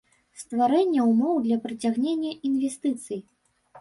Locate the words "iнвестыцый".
2.51-3.19